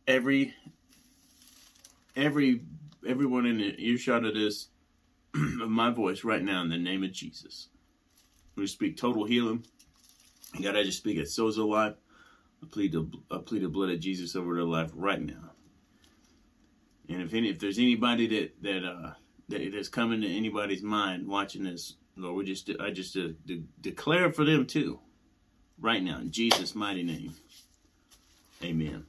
every 0.07 0.53
every 2.15 2.61
everyone 3.07 3.45
in 3.45 3.57
the 3.57 3.75
earshot 3.77 4.23
of 4.25 4.35
this 4.35 4.69
of 5.35 5.69
my 5.69 5.89
voice 5.89 6.23
right 6.23 6.43
now 6.43 6.61
in 6.61 6.69
the 6.69 6.77
name 6.77 7.03
of 7.03 7.11
Jesus. 7.11 7.69
We 8.55 8.67
speak 8.67 8.95
total 8.97 9.25
healing. 9.25 9.65
God, 10.61 10.75
I 10.75 10.83
just 10.83 10.99
speak 10.99 11.17
it 11.17 11.27
sozo 11.27 11.67
life. 11.67 11.95
I 12.63 12.67
plead 12.69 12.91
the 12.91 13.09
I 13.31 13.39
plead 13.39 13.63
the 13.63 13.69
blood 13.69 13.89
of 13.89 13.99
Jesus 13.99 14.35
over 14.35 14.55
their 14.55 14.63
life 14.63 14.91
right 14.93 15.21
now. 15.21 15.51
And 17.09 17.23
if 17.23 17.33
any 17.33 17.49
if 17.49 17.59
there's 17.59 17.79
anybody 17.79 18.27
that 18.27 18.61
that 18.61 18.85
uh 18.85 19.11
that 19.49 19.71
that's 19.73 19.89
coming 19.89 20.21
to 20.21 20.27
anybody's 20.27 20.83
mind 20.83 21.27
watching 21.27 21.63
this, 21.63 21.95
Lord, 22.15 22.35
we 22.35 22.45
just 22.45 22.69
I 22.79 22.91
just 22.91 23.17
uh, 23.17 23.29
de- 23.45 23.63
declare 23.79 24.31
for 24.31 24.45
them 24.45 24.67
too, 24.67 24.99
right 25.81 26.01
now 26.01 26.19
in 26.19 26.31
Jesus' 26.31 26.75
mighty 26.75 27.03
name. 27.03 27.33
Amen. 28.63 29.05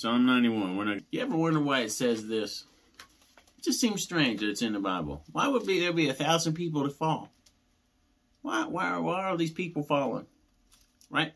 Psalm 0.00 0.24
91. 0.24 0.78
When 0.78 0.88
I, 0.88 1.00
you 1.10 1.20
ever 1.20 1.36
wonder 1.36 1.60
why 1.60 1.80
it 1.80 1.92
says 1.92 2.26
this? 2.26 2.64
It 3.58 3.64
just 3.64 3.82
seems 3.82 4.02
strange 4.02 4.40
that 4.40 4.48
it's 4.48 4.62
in 4.62 4.72
the 4.72 4.80
Bible. 4.80 5.22
Why 5.30 5.46
would 5.46 5.66
be 5.66 5.78
there 5.78 5.92
be 5.92 6.08
a 6.08 6.14
thousand 6.14 6.54
people 6.54 6.84
to 6.84 6.88
fall? 6.88 7.28
Why 8.40 8.64
why 8.64 8.86
are 8.86 9.02
why 9.02 9.24
are 9.24 9.36
these 9.36 9.50
people 9.50 9.82
falling? 9.82 10.24
Right? 11.10 11.34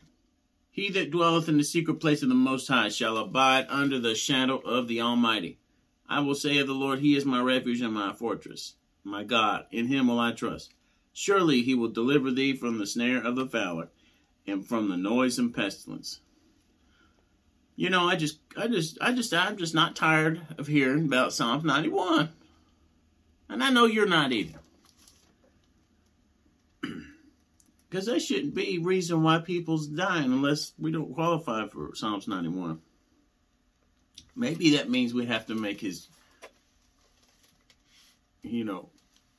He 0.71 0.89
that 0.89 1.11
dwelleth 1.11 1.47
in 1.47 1.59
the 1.59 1.63
secret 1.63 1.99
place 1.99 2.23
of 2.23 2.29
the 2.29 2.33
Most 2.33 2.67
High 2.67 2.89
shall 2.89 3.17
abide 3.17 3.67
under 3.69 3.99
the 3.99 4.15
shadow 4.15 4.57
of 4.57 4.87
the 4.87 4.99
Almighty. 4.99 5.59
I 6.09 6.21
will 6.21 6.33
say 6.33 6.57
of 6.57 6.65
the 6.65 6.73
Lord, 6.73 6.97
He 6.97 7.15
is 7.15 7.23
my 7.23 7.41
refuge 7.41 7.81
and 7.81 7.93
my 7.93 8.13
fortress, 8.13 8.73
my 9.03 9.23
God. 9.23 9.67
In 9.69 9.89
Him 9.89 10.07
will 10.07 10.19
I 10.19 10.31
trust. 10.31 10.73
Surely 11.13 11.61
He 11.61 11.75
will 11.75 11.89
deliver 11.89 12.31
thee 12.31 12.55
from 12.55 12.79
the 12.79 12.87
snare 12.87 13.23
of 13.23 13.35
the 13.35 13.45
fowler, 13.45 13.89
and 14.47 14.65
from 14.65 14.89
the 14.89 14.97
noise 14.97 15.37
and 15.37 15.53
pestilence. 15.53 16.21
You 17.75 17.89
know, 17.89 18.07
I 18.07 18.15
just, 18.15 18.39
I 18.55 18.67
just, 18.67 18.97
I 19.01 19.11
just, 19.11 19.33
I'm 19.33 19.57
just 19.57 19.75
not 19.75 19.95
tired 19.95 20.41
of 20.57 20.67
hearing 20.67 21.05
about 21.05 21.33
Psalms 21.33 21.65
91, 21.65 22.29
and 23.49 23.63
I 23.63 23.69
know 23.69 23.85
you're 23.85 24.07
not 24.07 24.31
either. 24.31 24.59
Because 27.87 28.07
that 28.07 28.19
shouldn't 28.19 28.55
be 28.55 28.77
reason 28.77 29.23
why 29.23 29.39
people's 29.39 29.87
dying 29.87 30.25
unless 30.25 30.73
we 30.77 30.91
don't 30.91 31.13
qualify 31.13 31.65
for 31.67 31.95
Psalms 31.95 32.27
91. 32.27 32.81
Maybe 34.35 34.71
that 34.71 34.89
means 34.89 35.13
we 35.13 35.27
have 35.27 35.45
to 35.45 35.55
make 35.55 35.79
his, 35.79 36.09
you 38.41 38.65
know, 38.65 38.89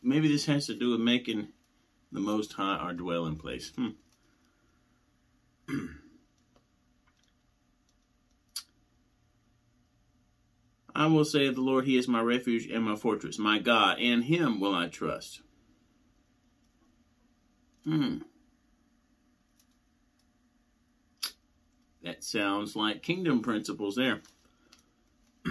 maybe 0.03 0.29
this 0.29 0.47
has 0.47 0.69
to 0.69 0.75
do 0.75 0.93
with 0.93 1.01
making 1.01 1.49
the 2.13 2.21
Most 2.21 2.55
High 2.55 2.77
our 2.77 2.95
dwelling 2.95 3.37
place. 3.37 3.73
Hmm. 3.77 3.89
I 10.97 11.07
will 11.09 11.27
say 11.27 11.47
of 11.47 11.57
the 11.57 11.61
Lord, 11.61 11.85
He 11.85 11.99
is 11.99 12.09
my 12.09 12.23
refuge 12.23 12.67
and 12.71 12.83
my 12.83 12.97
fortress, 12.97 13.39
my 13.39 13.59
God, 13.59 13.99
and 14.01 14.25
Him 14.25 14.59
will 14.59 14.75
I 14.75 14.89
trust. 14.89 15.43
Hmm. 17.85 18.19
That 22.03 22.25
sounds 22.25 22.75
like 22.75 23.03
kingdom 23.03 23.43
principles 23.43 23.97
there. 23.97 24.23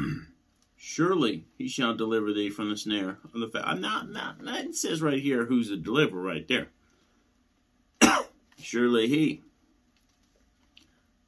Surely 0.75 1.45
he 1.57 1.67
shall 1.67 1.95
deliver 1.95 2.33
thee 2.33 2.49
from 2.49 2.71
the 2.71 2.77
snare 2.77 3.19
of 3.31 3.39
the 3.39 3.47
fowl. 3.47 3.75
Not, 3.75 4.09
not, 4.09 4.41
not, 4.41 4.61
it 4.61 4.75
says 4.75 5.01
right 5.01 5.21
here 5.21 5.45
who's 5.45 5.69
the 5.69 5.77
deliverer 5.77 6.21
right 6.21 6.47
there. 6.47 6.69
Surely 8.59 9.07
he 9.07 9.43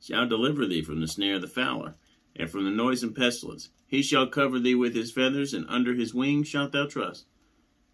shall 0.01 0.27
deliver 0.27 0.65
thee 0.65 0.81
from 0.81 1.01
the 1.01 1.07
snare 1.07 1.35
of 1.35 1.41
the 1.41 1.47
fowler 1.47 1.95
and 2.35 2.49
from 2.49 2.65
the 2.65 2.71
noise 2.71 3.03
and 3.03 3.15
pestilence. 3.15 3.69
He 3.87 4.01
shall 4.01 4.27
cover 4.27 4.59
thee 4.59 4.75
with 4.75 4.93
his 4.93 5.11
feathers, 5.11 5.53
and 5.53 5.65
under 5.69 5.93
his 5.93 6.13
wings 6.13 6.47
shalt 6.47 6.73
thou 6.73 6.87
trust. 6.87 7.25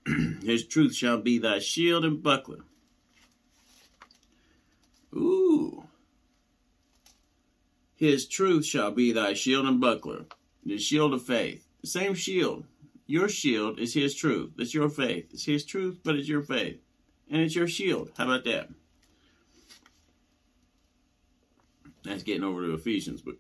his 0.43 0.65
truth 0.65 0.95
shall 0.95 1.17
be 1.19 1.37
thy 1.37 1.59
shield 1.59 2.03
and 2.03 2.21
buckler. 2.21 2.65
Ooh. 5.13 5.85
His 7.95 8.27
truth 8.27 8.65
shall 8.65 8.91
be 8.91 9.11
thy 9.11 9.33
shield 9.33 9.65
and 9.65 9.79
buckler 9.79 10.25
the 10.65 10.77
shield 10.77 11.13
of 11.13 11.23
faith. 11.23 11.67
The 11.81 11.87
same 11.87 12.13
shield. 12.13 12.65
Your 13.05 13.29
shield 13.29 13.79
is 13.79 13.93
his 13.93 14.15
truth. 14.15 14.51
It's 14.57 14.73
your 14.73 14.89
faith. 14.89 15.27
It's 15.31 15.45
his 15.45 15.65
truth, 15.65 15.99
but 16.03 16.15
it's 16.15 16.27
your 16.27 16.41
faith. 16.41 16.79
And 17.29 17.41
it's 17.41 17.55
your 17.55 17.67
shield. 17.67 18.11
How 18.17 18.25
about 18.25 18.45
that? 18.45 18.69
That's 22.03 22.23
getting 22.23 22.43
over 22.43 22.65
to 22.65 22.73
Ephesians, 22.73 23.21
but 23.21 23.35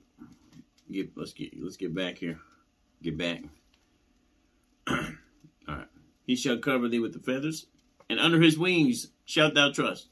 get 0.93 1.17
let's 1.17 1.33
get 1.33 1.51
let's 1.61 1.77
get 1.77 1.93
back 1.93 2.17
here. 2.17 2.39
Get 3.01 3.17
back. 3.17 3.41
All 4.87 4.97
right. 5.67 5.87
He 6.25 6.35
shall 6.35 6.57
cover 6.57 6.87
thee 6.87 6.99
with 6.99 7.13
the 7.13 7.19
feathers, 7.19 7.65
and 8.09 8.19
under 8.19 8.39
his 8.39 8.57
wings 8.57 9.07
shalt 9.25 9.55
thou 9.55 9.71
trust. 9.71 10.07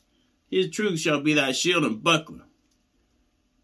His 0.50 0.70
truth 0.70 1.00
shall 1.00 1.22
be 1.22 1.34
thy 1.34 1.54
shield 1.54 1.86
and 1.86 2.04
buckler. 2.04 2.44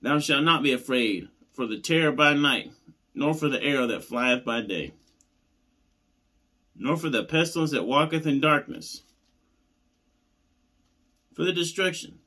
Thou 0.01 0.19
shalt 0.19 0.43
not 0.43 0.63
be 0.63 0.71
afraid 0.71 1.27
for 1.51 1.65
the 1.65 1.79
terror 1.79 2.11
by 2.11 2.33
night, 2.33 2.71
nor 3.13 3.33
for 3.33 3.49
the 3.49 3.61
arrow 3.61 3.87
that 3.87 4.03
flieth 4.03 4.45
by 4.45 4.61
day, 4.61 4.93
nor 6.75 6.95
for 6.95 7.09
the 7.09 7.25
pestilence 7.25 7.71
that 7.71 7.85
walketh 7.85 8.25
in 8.25 8.39
darkness, 8.39 9.01
for 11.33 11.43
the 11.43 11.51
destruction, 11.51 12.19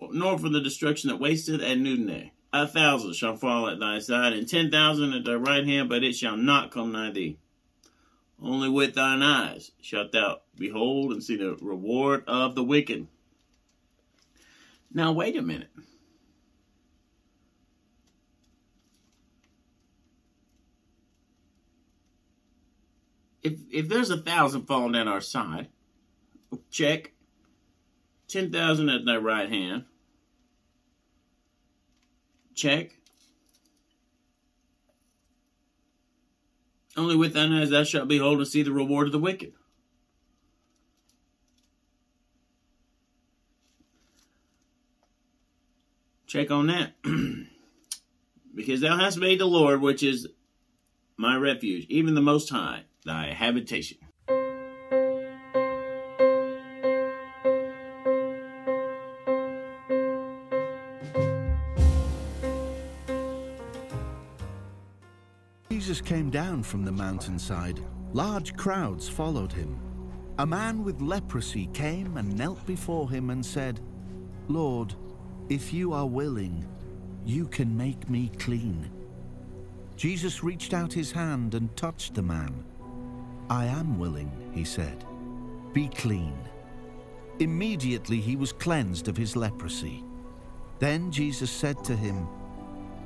nor 0.00 0.38
for 0.38 0.48
the 0.48 0.60
destruction 0.60 1.10
that 1.10 1.20
wasteth 1.20 1.62
at 1.62 1.78
noonday. 1.78 2.32
A 2.52 2.66
thousand 2.66 3.14
shall 3.14 3.36
fall 3.36 3.68
at 3.68 3.78
thy 3.78 4.00
side, 4.00 4.32
and 4.32 4.48
ten 4.48 4.70
thousand 4.70 5.12
at 5.12 5.24
thy 5.24 5.34
right 5.34 5.64
hand, 5.64 5.88
but 5.88 6.02
it 6.02 6.14
shall 6.14 6.36
not 6.36 6.70
come 6.70 6.92
nigh 6.92 7.12
thee. 7.12 7.38
Only 8.42 8.68
with 8.68 8.94
thine 8.94 9.22
eyes 9.22 9.70
shalt 9.80 10.12
thou 10.12 10.40
behold 10.56 11.12
and 11.12 11.22
see 11.22 11.36
the 11.36 11.56
reward 11.60 12.24
of 12.26 12.54
the 12.54 12.64
wicked. 12.64 13.06
Now, 14.92 15.12
wait 15.12 15.36
a 15.36 15.42
minute. 15.42 15.70
If, 23.42 23.60
if 23.70 23.88
there's 23.88 24.10
a 24.10 24.20
thousand 24.20 24.66
falling 24.66 24.96
at 24.96 25.08
our 25.08 25.20
side, 25.20 25.68
check. 26.70 27.12
10,000 28.28 28.88
at 28.88 29.04
thy 29.04 29.16
right 29.16 29.48
hand, 29.48 29.86
check. 32.60 32.90
Only 36.96 37.16
with 37.16 37.32
thine 37.32 37.52
eyes 37.52 37.70
thou 37.70 37.84
shalt 37.84 38.08
behold 38.08 38.38
and 38.38 38.46
see 38.46 38.62
the 38.62 38.72
reward 38.72 39.06
of 39.06 39.12
the 39.12 39.18
wicked. 39.18 39.52
Check 46.26 46.50
on 46.50 46.66
that. 46.66 46.94
because 48.54 48.80
thou 48.80 48.96
hast 48.98 49.18
made 49.18 49.40
the 49.40 49.46
Lord, 49.46 49.80
which 49.80 50.02
is 50.02 50.28
my 51.16 51.36
refuge, 51.36 51.86
even 51.88 52.14
the 52.14 52.20
Most 52.20 52.50
High, 52.50 52.82
thy 53.04 53.32
habitation. 53.32 53.98
Came 66.10 66.28
down 66.28 66.60
from 66.60 66.84
the 66.84 66.90
mountainside. 66.90 67.78
Large 68.14 68.56
crowds 68.56 69.08
followed 69.08 69.52
him. 69.52 69.78
A 70.40 70.44
man 70.44 70.82
with 70.82 71.00
leprosy 71.00 71.68
came 71.72 72.16
and 72.16 72.36
knelt 72.36 72.66
before 72.66 73.08
him 73.08 73.30
and 73.30 73.46
said, 73.46 73.78
Lord, 74.48 74.92
if 75.48 75.72
you 75.72 75.92
are 75.92 76.08
willing, 76.08 76.66
you 77.24 77.46
can 77.46 77.76
make 77.76 78.10
me 78.10 78.28
clean. 78.40 78.90
Jesus 79.94 80.42
reached 80.42 80.74
out 80.74 80.92
his 80.92 81.12
hand 81.12 81.54
and 81.54 81.76
touched 81.76 82.16
the 82.16 82.22
man. 82.22 82.64
I 83.48 83.66
am 83.66 83.96
willing, 83.96 84.32
he 84.52 84.64
said. 84.64 85.04
Be 85.72 85.86
clean. 85.86 86.36
Immediately 87.38 88.20
he 88.20 88.34
was 88.34 88.52
cleansed 88.52 89.06
of 89.06 89.16
his 89.16 89.36
leprosy. 89.36 90.02
Then 90.80 91.12
Jesus 91.12 91.52
said 91.52 91.84
to 91.84 91.94
him, 91.94 92.26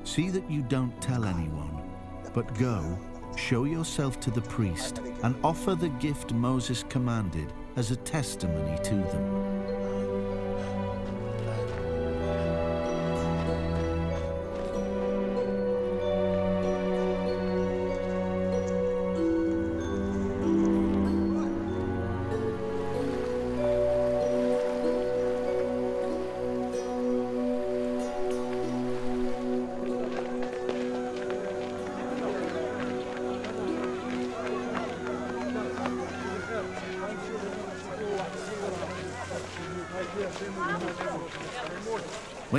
See 0.05 0.31
that 0.31 0.51
you 0.51 0.62
don't 0.62 0.99
tell 1.03 1.27
anyone, 1.27 1.73
but 2.35 2.53
go, 2.59 2.99
show 3.37 3.64
yourself 3.64 4.20
to 4.20 4.31
the 4.31 4.42
priest, 4.42 5.01
and 5.23 5.35
offer 5.42 5.75
the 5.75 5.88
gift 5.88 6.35
Moses 6.35 6.85
commanded 6.90 7.53
as 7.77 7.90
a 7.90 7.97
testimony 7.97 8.77
to 8.83 8.94
them. 8.94 9.54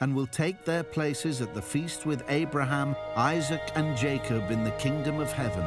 and 0.00 0.14
will 0.14 0.26
take 0.26 0.64
their 0.64 0.82
places 0.82 1.40
at 1.40 1.54
the 1.54 1.62
feast 1.62 2.06
with 2.06 2.22
Abraham, 2.28 2.94
Isaac, 3.16 3.62
and 3.74 3.96
Jacob 3.96 4.50
in 4.50 4.64
the 4.64 4.70
kingdom 4.72 5.20
of 5.20 5.32
heaven. 5.32 5.66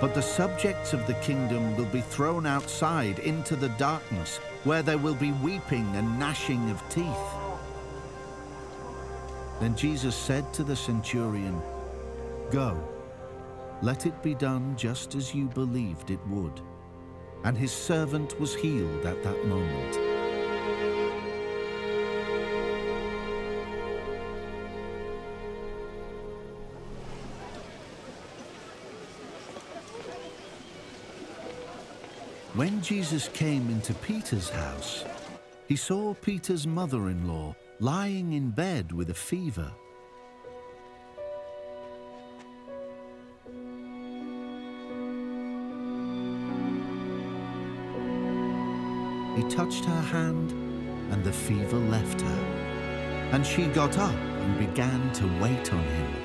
But 0.00 0.14
the 0.14 0.22
subjects 0.22 0.92
of 0.92 1.06
the 1.06 1.14
kingdom 1.14 1.76
will 1.76 1.86
be 1.86 2.00
thrown 2.00 2.46
outside 2.46 3.18
into 3.20 3.54
the 3.54 3.68
darkness, 3.70 4.38
where 4.64 4.82
there 4.82 4.98
will 4.98 5.14
be 5.14 5.32
weeping 5.32 5.86
and 5.94 6.18
gnashing 6.18 6.70
of 6.70 6.82
teeth. 6.88 7.06
Then 9.60 9.76
Jesus 9.76 10.16
said 10.16 10.52
to 10.54 10.64
the 10.64 10.74
centurion, 10.74 11.60
Go, 12.50 12.82
let 13.80 14.06
it 14.06 14.22
be 14.22 14.34
done 14.34 14.76
just 14.76 15.14
as 15.14 15.34
you 15.34 15.46
believed 15.46 16.10
it 16.10 16.24
would. 16.26 16.60
And 17.44 17.56
his 17.56 17.72
servant 17.72 18.38
was 18.40 18.54
healed 18.54 19.06
at 19.06 19.22
that 19.22 19.46
moment. 19.46 20.11
When 32.54 32.82
Jesus 32.82 33.28
came 33.28 33.70
into 33.70 33.94
Peter's 33.94 34.50
house, 34.50 35.04
he 35.68 35.74
saw 35.74 36.12
Peter's 36.12 36.66
mother-in-law 36.66 37.56
lying 37.80 38.34
in 38.34 38.50
bed 38.50 38.92
with 38.92 39.08
a 39.08 39.14
fever. 39.14 39.72
He 49.34 49.42
touched 49.48 49.86
her 49.86 50.02
hand, 50.02 50.52
and 51.10 51.24
the 51.24 51.32
fever 51.32 51.78
left 51.78 52.20
her. 52.20 52.44
And 53.32 53.46
she 53.46 53.66
got 53.68 53.96
up 53.96 54.14
and 54.14 54.58
began 54.58 55.10
to 55.14 55.24
wait 55.40 55.72
on 55.72 55.82
him. 55.82 56.21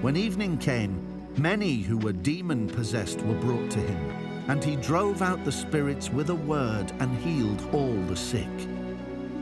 When 0.00 0.16
evening 0.16 0.56
came, 0.56 0.98
many 1.36 1.76
who 1.76 1.98
were 1.98 2.14
demon 2.14 2.68
possessed 2.68 3.20
were 3.20 3.34
brought 3.34 3.70
to 3.72 3.80
him, 3.80 4.44
and 4.48 4.64
he 4.64 4.76
drove 4.76 5.20
out 5.20 5.44
the 5.44 5.52
spirits 5.52 6.08
with 6.08 6.30
a 6.30 6.34
word 6.34 6.90
and 7.00 7.14
healed 7.18 7.62
all 7.74 7.94
the 8.04 8.16
sick. 8.16 8.48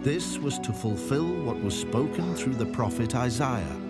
This 0.03 0.37
was 0.37 0.59
to 0.59 0.73
fulfill 0.73 1.33
what 1.45 1.63
was 1.63 1.79
spoken 1.79 2.35
through 2.35 2.55
the 2.55 2.67
prophet 2.67 3.15
Isaiah. 3.15 3.81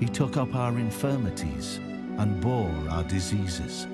He 0.00 0.06
took 0.06 0.38
up 0.38 0.54
our 0.54 0.78
infirmities 0.78 1.76
and 2.16 2.40
bore 2.40 2.74
our 2.88 3.04
diseases. 3.04 3.86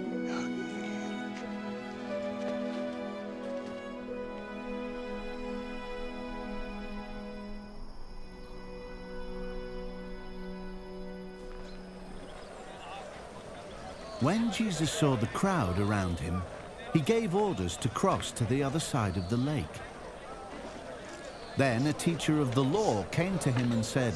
When 14.20 14.52
Jesus 14.52 14.90
saw 14.90 15.16
the 15.16 15.26
crowd 15.28 15.78
around 15.78 16.20
him, 16.20 16.42
he 16.92 17.00
gave 17.00 17.34
orders 17.34 17.78
to 17.78 17.88
cross 17.88 18.30
to 18.32 18.44
the 18.44 18.62
other 18.62 18.78
side 18.78 19.16
of 19.16 19.30
the 19.30 19.38
lake. 19.38 19.64
Then 21.56 21.86
a 21.86 21.94
teacher 21.94 22.38
of 22.38 22.54
the 22.54 22.62
law 22.62 23.04
came 23.04 23.38
to 23.38 23.50
him 23.50 23.72
and 23.72 23.82
said, 23.82 24.12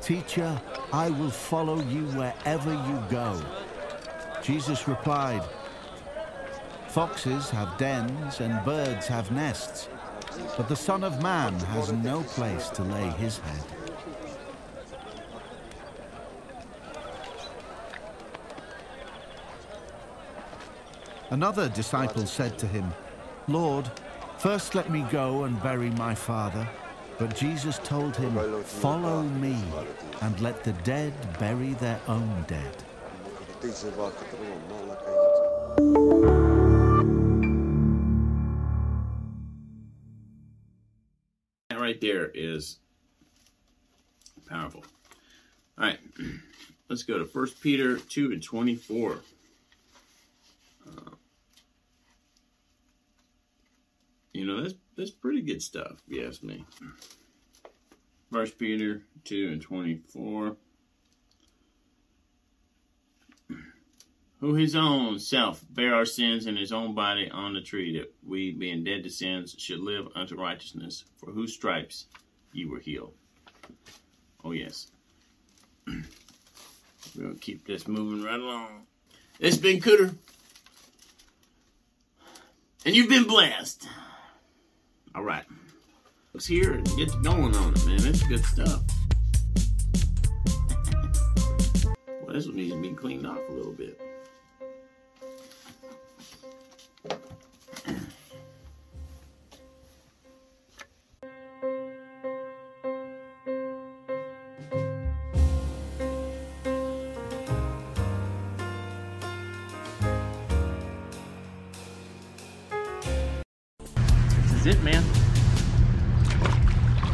Teacher, 0.00 0.60
I 0.92 1.10
will 1.10 1.30
follow 1.30 1.80
you 1.80 2.04
wherever 2.12 2.72
you 2.72 3.02
go. 3.10 3.40
Jesus 4.44 4.86
replied, 4.86 5.42
Foxes 6.86 7.50
have 7.50 7.76
dens 7.78 8.40
and 8.40 8.64
birds 8.64 9.08
have 9.08 9.32
nests, 9.32 9.88
but 10.56 10.68
the 10.68 10.76
Son 10.76 11.02
of 11.02 11.20
Man 11.20 11.54
has 11.58 11.92
no 11.92 12.22
place 12.22 12.68
to 12.70 12.84
lay 12.84 13.08
his 13.10 13.38
head. 13.38 13.81
Another 21.32 21.70
disciple 21.70 22.26
said 22.26 22.58
to 22.58 22.66
him, 22.66 22.92
Lord, 23.48 23.90
first 24.36 24.74
let 24.74 24.90
me 24.90 25.00
go 25.10 25.44
and 25.44 25.62
bury 25.62 25.88
my 25.92 26.14
father. 26.14 26.68
But 27.18 27.34
Jesus 27.34 27.78
told 27.78 28.14
him, 28.14 28.34
Follow 28.64 29.22
me, 29.22 29.56
and 30.20 30.38
let 30.42 30.62
the 30.62 30.74
dead 30.84 31.14
bury 31.38 31.72
their 31.72 31.98
own 32.06 32.44
dead. 32.46 32.76
That 41.70 41.80
right 41.80 41.98
there 41.98 42.30
is 42.34 42.76
powerful. 44.50 44.84
All 45.78 45.86
right, 45.86 45.98
let's 46.90 47.04
go 47.04 47.16
to 47.16 47.24
First 47.24 47.58
Peter 47.62 47.96
2 47.96 48.32
and 48.32 48.42
24. 48.42 49.16
Uh, 50.86 51.10
you 54.32 54.46
know, 54.46 54.62
that's, 54.62 54.74
that's 54.96 55.10
pretty 55.10 55.42
good 55.42 55.62
stuff, 55.62 56.02
if 56.08 56.16
you 56.16 56.26
ask 56.26 56.42
me. 56.42 56.64
First 58.30 58.58
Peter 58.58 59.02
2 59.24 59.50
and 59.52 59.62
24. 59.62 60.56
Who 64.40 64.54
his 64.54 64.74
own 64.74 65.20
self 65.20 65.62
bare 65.70 65.94
our 65.94 66.04
sins 66.04 66.46
in 66.46 66.56
his 66.56 66.72
own 66.72 66.94
body 66.94 67.30
on 67.30 67.54
the 67.54 67.60
tree, 67.60 67.96
that 67.98 68.12
we, 68.26 68.50
being 68.52 68.82
dead 68.82 69.04
to 69.04 69.10
sins, 69.10 69.54
should 69.56 69.78
live 69.78 70.08
unto 70.16 70.34
righteousness, 70.34 71.04
for 71.16 71.30
whose 71.30 71.52
stripes 71.52 72.06
ye 72.52 72.64
were 72.64 72.80
healed. 72.80 73.14
Oh, 74.44 74.52
yes. 74.52 74.88
To 77.14 77.36
keep 77.42 77.66
this 77.66 77.86
moving 77.86 78.22
right 78.22 78.40
along. 78.40 78.86
It's 79.38 79.58
been 79.58 79.80
Cooter. 79.80 80.14
And 82.86 82.94
you've 82.94 83.10
been 83.10 83.24
blessed. 83.24 83.86
All 85.14 85.22
right. 85.22 85.44
Let's 86.32 86.46
hear 86.46 86.72
it 86.72 86.88
get 86.96 87.10
going 87.22 87.54
on 87.54 87.74
it, 87.74 87.86
man. 87.86 88.06
It's 88.06 88.22
good 88.22 88.44
stuff. 88.44 88.82
well, 92.06 92.34
this 92.34 92.46
one 92.46 92.56
needs 92.56 92.72
to 92.72 92.80
be 92.80 92.90
cleaned 92.94 93.26
off 93.26 93.38
a 93.50 93.52
little 93.52 93.72
bit. 93.72 94.00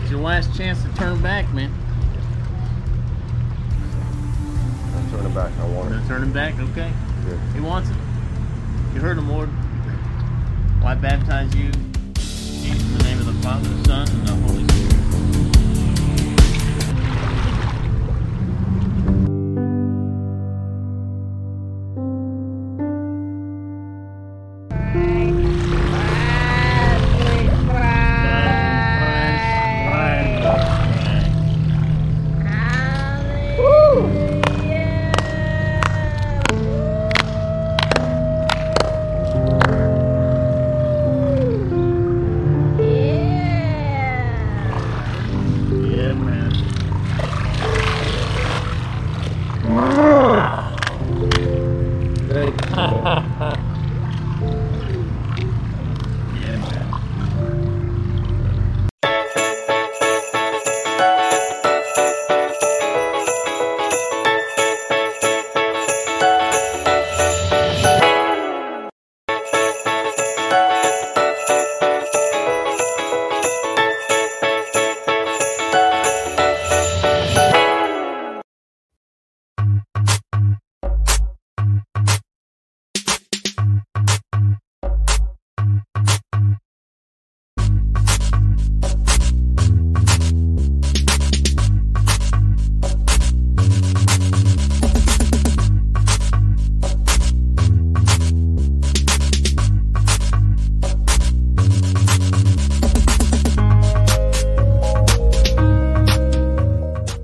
It's 0.09 0.14
your 0.14 0.23
last 0.23 0.57
chance 0.57 0.83
to 0.85 0.88
turn 0.94 1.21
back, 1.21 1.53
man. 1.53 1.71
I'm 4.97 5.11
turning 5.11 5.35
back. 5.35 5.53
I 5.59 5.68
want 5.68 5.94
it. 5.94 6.01
Turning 6.09 6.33
back, 6.33 6.59
okay. 6.59 6.90
Good. 7.27 7.38
He 7.55 7.61
wants 7.61 7.90
it. 7.90 7.97
You 8.94 9.03
heard 9.03 9.18
him, 9.18 9.29
Lord. 9.29 9.51
Why 10.81 10.94
baptize 10.94 11.55
you 11.55 11.66
in 11.66 12.97
the 12.97 13.05
name 13.05 13.18
of 13.18 13.27
the 13.27 13.35
Father, 13.42 13.68
the 13.68 13.85
Son, 13.85 14.09
and 14.09 14.27
the 14.27 14.33
Holy 14.33 14.55
Spirit. 14.55 14.68